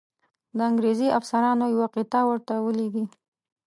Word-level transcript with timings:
د 0.57 0.59
انګرېزي 0.69 1.07
افسرانو 1.19 1.65
یوه 1.73 1.87
قطعه 1.95 2.21
ورته 2.27 2.53
ولیږي. 2.65 3.05